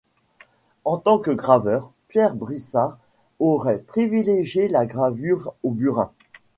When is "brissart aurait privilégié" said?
2.35-4.67